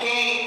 [0.00, 0.39] کہ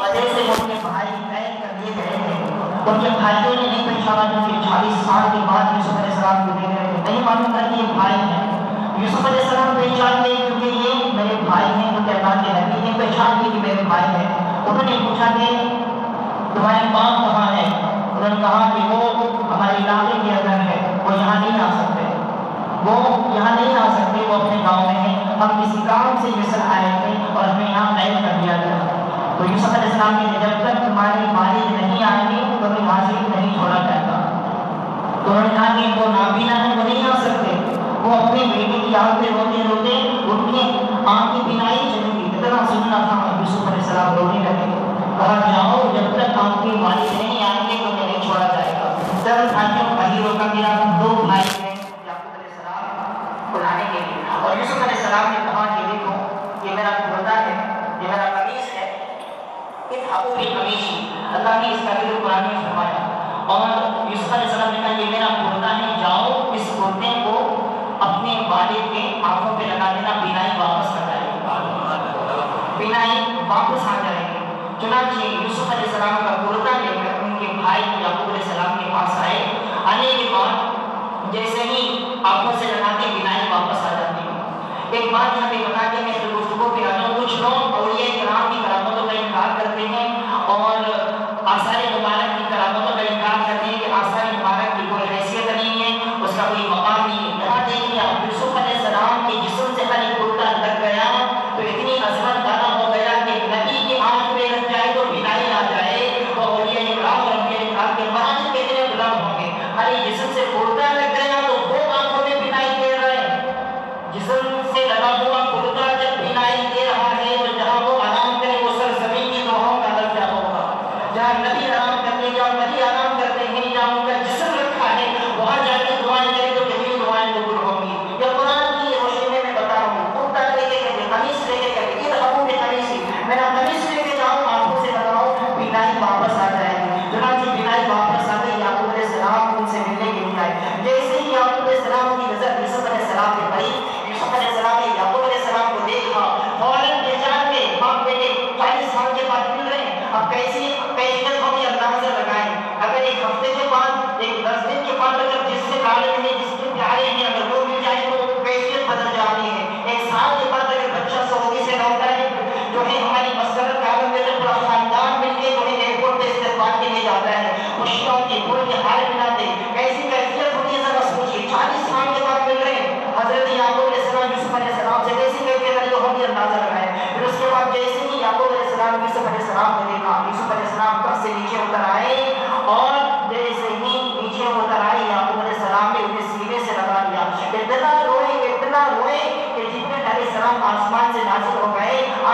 [0.00, 0.42] وجہ سے
[0.82, 1.06] بھائی
[2.86, 6.80] ان کے بھائیوں نے نہیں پہچانا خبر سال کے بعد یوسف علیہ السلام کو دیکھ
[6.80, 8.46] رہے تھے نہیں معلوم تھا کہ یہ بھائی ہیں۔
[8.98, 13.50] یوسف علیہ السلام پہچان گئے کیونکہ یہ میرے بھائی ہیں، وہ نبی نے پہچان لی
[13.52, 14.28] کہ میرے بھائی ہیں۔
[14.66, 15.68] انہوں نے پوچھا کہ
[16.54, 17.70] تمہاری ماں کہاں ہے؟
[18.12, 19.02] انہوں نے کہا کہ وہ
[19.54, 22.04] ہمارے علاقے کے اندر ہے، وہ یہاں نہیں آ سکتے۔
[22.84, 22.96] وہ
[23.34, 27.00] یہاں نہیں آ سکتے، وہ اپنے گاؤں میں ہیں۔ ہم کسی کام سے مصر آئے
[27.04, 28.69] تھے اور ہمیں یہاں قید کر دیا گیا۔
[29.40, 33.12] تو یوسف علیہ السلام نے جب تک تمہاری مالک نہیں آئیں گے تمہیں وہاں سے
[33.36, 34.40] نہیں چھوڑا جائے گا۔
[35.24, 38.78] تو انہوں نے کہا کہ وہ نابینا ہے، وہ نہیں آ سکتے۔ وہ اپنے بیٹے
[38.80, 43.36] کی یاد میں روتے روتے ان کی آنکھ کی بینائی چلی گئی۔ اتنا سننا تھا
[43.40, 47.84] یوسف علیہ السلام رونے لگے۔ کہا، جاؤ، جب تک آپ کے مالک نہیں آئیں گے
[47.84, 49.46] تو نہیں چھوڑا جائے گا۔ سر
[50.38, 51.59] کا میرا دو بھائی
[59.90, 60.92] ابو بھی ہمیشہ
[61.34, 63.00] اللہ نے اس کا بھی قرآن میں فرمایا
[63.48, 63.70] اور
[64.10, 67.34] یوسف علیہ السلام نے کہا یہ میرا کرتا ہے جاؤ اس کرتے کو
[68.00, 73.96] اپنے والد کے آنکھوں پہ لگا دینا بینائی واپس کر جائے گی بینائی واپس آ
[74.02, 74.24] جائے
[74.80, 78.90] چنانچہ یوسف علیہ السلام کا کرتا لے کر ان کے بھائی یعقوب علیہ السلام کے
[78.92, 79.44] پاس آئے
[79.86, 81.82] آنے کے بعد جیسے ہی
[82.24, 84.28] آنکھوں سے لگاتے بینائی واپس آ جاتی
[84.92, 88.24] ایک بات یہاں پہ بتا کہ میں گفتگو پہ آتا ہوں کچھ لوگ اور یہ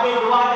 [0.00, 0.49] آگے دعا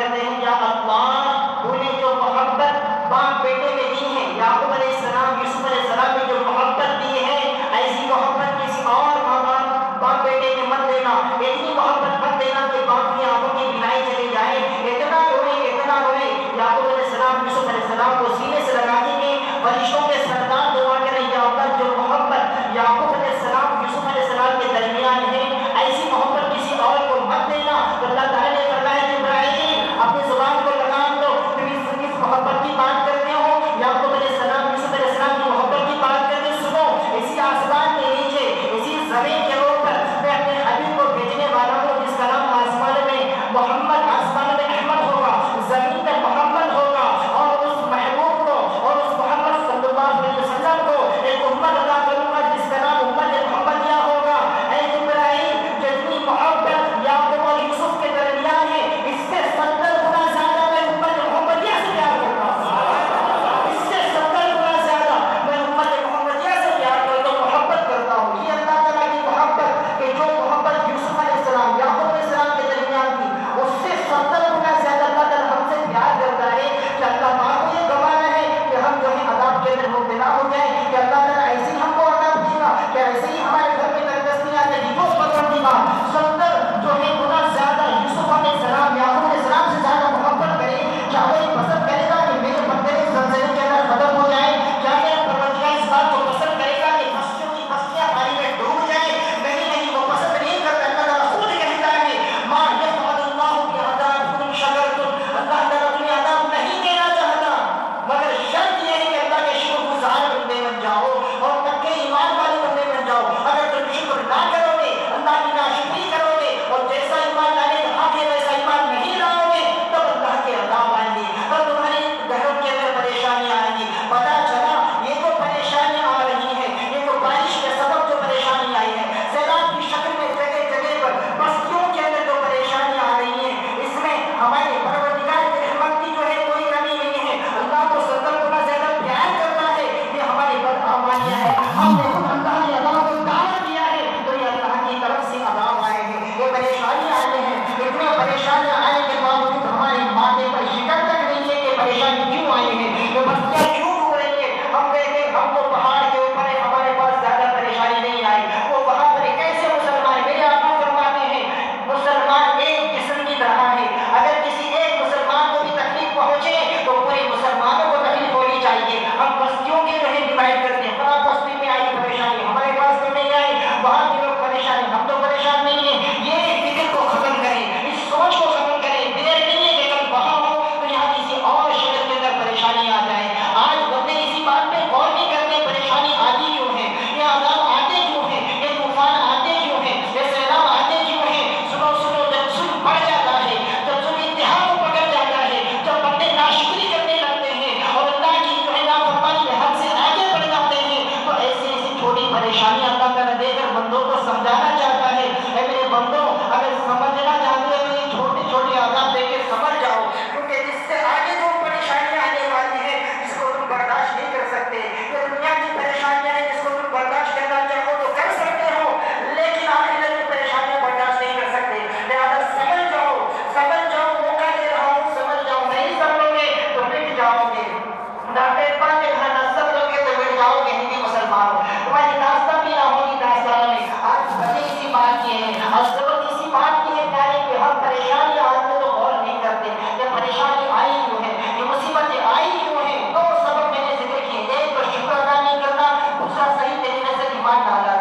[228.34, 228.64] Dá